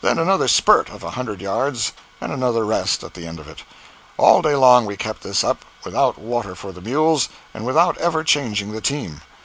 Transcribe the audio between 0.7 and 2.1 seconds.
of a hundred yards